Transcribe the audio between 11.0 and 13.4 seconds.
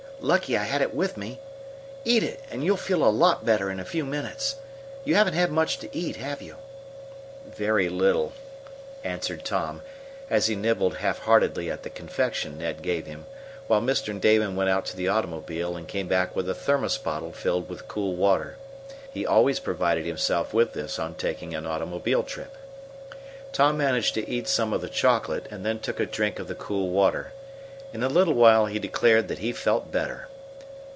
heartedly at the confection Ned gave him,